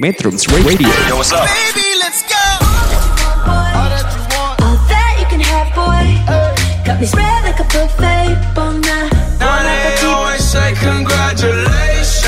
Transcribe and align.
Metrums 0.00 0.48
Radio. 0.48 0.88
Yo, 1.12 1.20
what's 1.20 1.28
up? 1.28 1.44
Baby, 1.44 1.84
let's 2.00 2.24
go. 2.24 2.40
All 3.44 3.84
that 4.88 5.12
you 5.20 5.28
can 5.28 5.44
have, 5.44 5.68
boy. 5.76 6.08
Got 6.88 7.04
me 7.04 7.04
spread 7.04 7.44
like 7.44 7.60
a 7.60 7.68
buffet. 7.68 8.32
Bon 8.56 8.80
now, 8.80 9.12
Now 9.36 9.60
they 9.60 10.00
always 10.08 10.40
say 10.40 10.72
congratulations. 10.80 12.24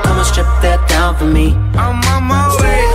come 0.00 0.16
on, 0.16 0.24
strip 0.24 0.48
that 0.64 0.80
down 0.88 1.12
for 1.20 1.28
me. 1.28 1.52
I'm 1.76 2.00
on 2.08 2.24
my 2.24 2.48
way. 2.56 2.88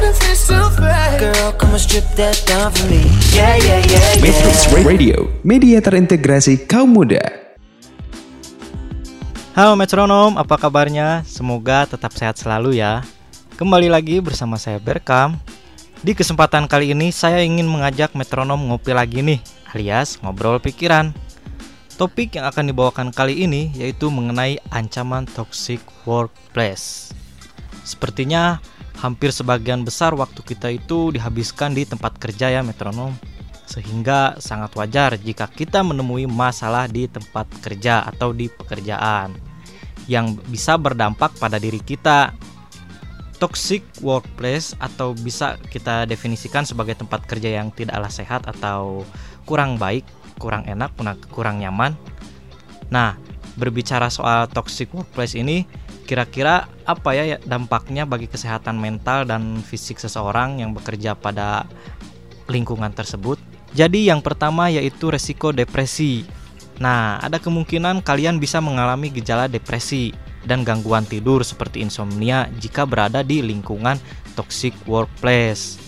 Girl, 1.22 1.54
come 1.54 1.70
on, 1.70 1.78
strip 1.78 2.10
that 2.18 2.42
down 2.50 2.74
for 2.74 2.90
me. 2.90 3.06
Yeah, 3.30 3.62
yeah, 3.62 3.86
yeah, 3.86 4.26
Metrums. 4.26 4.74
Radio, 4.82 5.30
media 5.46 5.78
terintegrasi 5.86 6.66
kaum 6.66 6.98
muda. 6.98 7.22
Halo 9.54 9.78
metronom, 9.78 10.34
apa 10.34 10.58
kabarnya? 10.58 11.22
Semoga 11.30 11.86
tetap 11.86 12.10
sehat 12.18 12.42
selalu 12.42 12.82
ya. 12.82 13.06
Kembali 13.56 13.88
lagi 13.88 14.20
bersama 14.20 14.60
saya 14.60 14.84
Berkam. 14.84 15.40
Di 16.04 16.12
kesempatan 16.12 16.68
kali 16.68 16.92
ini 16.92 17.08
saya 17.16 17.40
ingin 17.40 17.64
mengajak 17.64 18.12
metronom 18.12 18.60
ngopi 18.60 18.92
lagi 18.92 19.24
nih, 19.24 19.40
alias 19.72 20.20
ngobrol 20.20 20.60
pikiran. 20.60 21.16
Topik 21.96 22.36
yang 22.36 22.52
akan 22.52 22.68
dibawakan 22.68 23.16
kali 23.16 23.48
ini 23.48 23.72
yaitu 23.72 24.12
mengenai 24.12 24.60
ancaman 24.76 25.24
toxic 25.24 25.80
workplace. 26.04 27.16
Sepertinya 27.88 28.60
hampir 29.00 29.32
sebagian 29.32 29.88
besar 29.88 30.12
waktu 30.20 30.44
kita 30.44 30.76
itu 30.76 31.16
dihabiskan 31.16 31.72
di 31.72 31.88
tempat 31.88 32.20
kerja 32.20 32.52
ya 32.52 32.60
metronom. 32.60 33.16
Sehingga 33.72 34.36
sangat 34.44 34.76
wajar 34.76 35.16
jika 35.16 35.48
kita 35.48 35.80
menemui 35.80 36.28
masalah 36.28 36.92
di 36.92 37.08
tempat 37.08 37.48
kerja 37.64 38.04
atau 38.04 38.36
di 38.36 38.52
pekerjaan 38.52 39.32
yang 40.12 40.36
bisa 40.52 40.76
berdampak 40.76 41.40
pada 41.40 41.56
diri 41.56 41.80
kita. 41.80 42.36
Toxic 43.36 43.84
workplace 44.00 44.72
atau 44.80 45.12
bisa 45.12 45.60
kita 45.68 46.08
definisikan 46.08 46.64
sebagai 46.64 46.96
tempat 46.96 47.28
kerja 47.28 47.60
yang 47.60 47.68
tidaklah 47.70 48.08
sehat 48.08 48.48
atau 48.48 49.04
kurang 49.44 49.76
baik, 49.76 50.08
kurang 50.40 50.64
enak, 50.66 50.96
kurang- 51.30 51.60
nyaman. 51.60 52.00
Nah, 52.88 53.20
berbicara 53.60 54.08
soal 54.08 54.48
toxic 54.48 54.92
workplace 54.96 55.36
ini, 55.36 55.68
kira-kira 56.06 56.70
apa 56.86 57.12
ya 57.18 57.38
dampaknya 57.44 58.06
bagi 58.08 58.30
kesehatan 58.30 58.78
mental 58.78 59.26
dan 59.26 59.60
fisik 59.64 59.98
seseorang 59.98 60.62
yang 60.64 60.72
bekerja 60.72 61.18
pada 61.18 61.68
lingkungan 62.48 62.94
tersebut? 62.94 63.42
Jadi 63.76 64.08
yang 64.08 64.24
pertama 64.24 64.72
yaitu 64.72 65.12
resiko 65.12 65.52
depresi. 65.52 66.24
Nah, 66.80 67.20
ada 67.24 67.40
kemungkinan 67.40 68.04
kalian 68.04 68.36
bisa 68.40 68.60
mengalami 68.60 69.08
gejala 69.08 69.48
depresi 69.48 70.12
dan 70.44 70.62
gangguan 70.62 71.08
tidur 71.08 71.42
seperti 71.42 71.82
insomnia 71.82 72.52
jika 72.60 72.84
berada 72.84 73.24
di 73.24 73.40
lingkungan 73.40 73.98
toxic 74.36 74.76
workplace. 74.86 75.80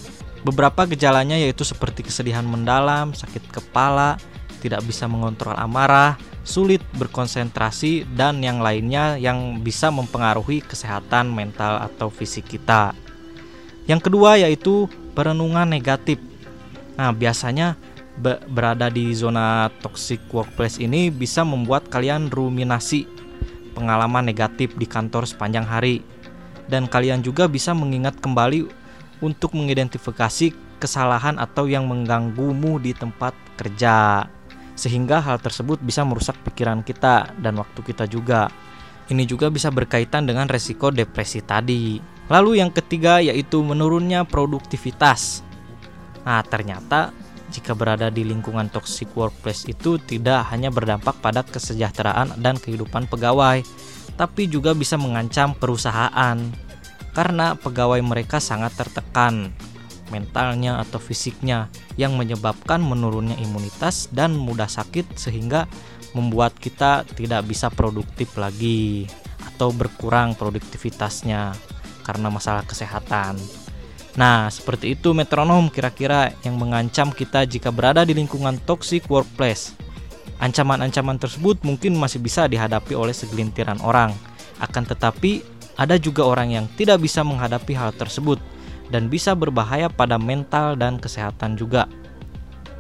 Beberapa 0.48 0.88
gejalanya 0.88 1.36
yaitu 1.36 1.68
seperti 1.68 2.08
kesedihan 2.08 2.48
mendalam, 2.48 3.12
sakit 3.12 3.52
kepala, 3.52 4.16
tidak 4.64 4.82
bisa 4.88 5.06
mengontrol 5.06 5.54
amarah, 5.60 6.16
sulit 6.48 6.80
berkonsentrasi, 6.96 8.08
dan 8.16 8.40
yang 8.40 8.64
lainnya 8.64 9.20
yang 9.20 9.60
bisa 9.60 9.92
mempengaruhi 9.92 10.64
kesehatan 10.64 11.30
mental 11.36 11.84
atau 11.84 12.08
fisik 12.08 12.48
kita. 12.48 12.96
Yang 13.92 14.08
kedua 14.08 14.40
yaitu 14.40 14.88
perenungan 15.12 15.68
negatif. 15.68 16.20
Nah, 16.96 17.12
biasanya 17.12 17.76
be- 18.20 18.42
berada 18.50 18.90
di 18.90 19.14
zona 19.14 19.70
toxic 19.82 20.20
workplace 20.34 20.82
ini 20.82 21.14
bisa 21.14 21.46
membuat 21.46 21.88
kalian 21.88 22.28
ruminasi 22.34 23.06
pengalaman 23.78 24.26
negatif 24.26 24.74
di 24.74 24.90
kantor 24.90 25.30
sepanjang 25.30 25.64
hari. 25.64 26.02
Dan 26.68 26.90
kalian 26.90 27.24
juga 27.24 27.48
bisa 27.48 27.72
mengingat 27.72 28.20
kembali 28.20 28.68
untuk 29.24 29.56
mengidentifikasi 29.56 30.52
kesalahan 30.84 31.40
atau 31.40 31.70
yang 31.70 31.88
mengganggumu 31.88 32.82
di 32.82 32.92
tempat 32.92 33.32
kerja. 33.56 34.28
Sehingga 34.76 35.24
hal 35.24 35.40
tersebut 35.40 35.80
bisa 35.80 36.04
merusak 36.04 36.36
pikiran 36.44 36.84
kita 36.84 37.32
dan 37.40 37.56
waktu 37.56 37.80
kita 37.82 38.04
juga. 38.06 38.52
Ini 39.08 39.24
juga 39.24 39.48
bisa 39.48 39.72
berkaitan 39.72 40.28
dengan 40.28 40.52
resiko 40.52 40.92
depresi 40.92 41.40
tadi. 41.40 42.04
Lalu 42.28 42.60
yang 42.60 42.76
ketiga 42.76 43.24
yaitu 43.24 43.64
menurunnya 43.64 44.28
produktivitas. 44.28 45.42
Nah, 46.28 46.44
ternyata 46.44 47.16
jika 47.52 47.72
berada 47.72 48.12
di 48.12 48.28
lingkungan 48.28 48.68
toxic 48.68 49.08
workplace 49.16 49.68
itu 49.68 49.96
tidak 50.04 50.48
hanya 50.52 50.68
berdampak 50.68 51.16
pada 51.24 51.44
kesejahteraan 51.48 52.40
dan 52.44 52.60
kehidupan 52.60 53.08
pegawai, 53.08 53.64
tapi 54.20 54.52
juga 54.52 54.76
bisa 54.76 55.00
mengancam 55.00 55.56
perusahaan 55.56 56.38
karena 57.16 57.58
pegawai 57.58 58.02
mereka 58.04 58.38
sangat 58.38 58.76
tertekan 58.78 59.54
mentalnya 60.10 60.80
atau 60.80 61.00
fisiknya 61.04 61.68
yang 62.00 62.16
menyebabkan 62.16 62.80
menurunnya 62.80 63.36
imunitas 63.44 64.08
dan 64.12 64.36
mudah 64.36 64.70
sakit 64.72 65.20
sehingga 65.20 65.68
membuat 66.16 66.56
kita 66.56 67.04
tidak 67.14 67.44
bisa 67.46 67.68
produktif 67.68 68.40
lagi 68.40 69.06
atau 69.44 69.76
berkurang 69.76 70.34
produktivitasnya 70.40 71.54
karena 72.08 72.28
masalah 72.32 72.64
kesehatan. 72.64 73.36
Nah, 74.18 74.50
seperti 74.50 74.98
itu 74.98 75.14
metronom 75.14 75.70
kira-kira 75.70 76.34
yang 76.42 76.58
mengancam 76.58 77.14
kita 77.14 77.46
jika 77.46 77.70
berada 77.70 78.02
di 78.02 78.18
lingkungan 78.18 78.58
toxic 78.66 79.06
workplace. 79.14 79.78
Ancaman-ancaman 80.42 81.22
tersebut 81.22 81.62
mungkin 81.62 81.94
masih 81.94 82.18
bisa 82.18 82.50
dihadapi 82.50 82.98
oleh 82.98 83.14
segelintiran 83.14 83.78
orang. 83.86 84.14
Akan 84.58 84.90
tetapi, 84.90 85.46
ada 85.78 86.02
juga 86.02 86.26
orang 86.26 86.50
yang 86.50 86.66
tidak 86.74 87.06
bisa 87.06 87.22
menghadapi 87.22 87.78
hal 87.78 87.94
tersebut 87.94 88.42
dan 88.90 89.06
bisa 89.06 89.38
berbahaya 89.38 89.86
pada 89.86 90.18
mental 90.18 90.74
dan 90.74 90.98
kesehatan 90.98 91.54
juga. 91.54 91.86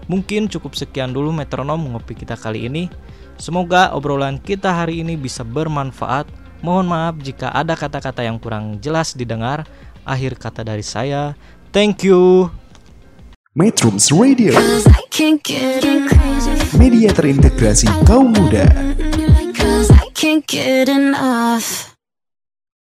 Mungkin 0.10 0.50
cukup 0.50 0.74
sekian 0.74 1.14
dulu 1.14 1.30
metronom 1.30 1.94
ngopi 1.94 2.18
kita 2.18 2.34
kali 2.34 2.66
ini. 2.66 2.90
Semoga 3.38 3.94
obrolan 3.94 4.42
kita 4.42 4.74
hari 4.74 5.06
ini 5.06 5.14
bisa 5.14 5.46
bermanfaat. 5.46 6.26
Mohon 6.66 6.90
maaf 6.90 7.16
jika 7.22 7.54
ada 7.54 7.78
kata-kata 7.78 8.26
yang 8.26 8.42
kurang 8.42 8.82
jelas 8.82 9.14
didengar. 9.14 9.68
Akhir 10.08 10.40
kata 10.40 10.64
dari 10.64 10.88
saya, 10.88 11.36
thank 11.76 12.00
you. 12.08 12.48
Metrums 13.52 14.08
Radio, 14.16 14.56
Cause 14.56 14.88
I 14.88 15.04
can't 15.12 15.44
get 15.44 15.84
enough. 15.84 16.72
media 16.80 17.12
terintegrasi 17.12 17.92
kaum 18.08 18.32
muda. 18.32 18.64